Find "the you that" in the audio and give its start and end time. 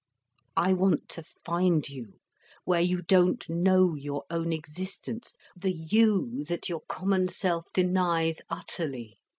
5.55-6.67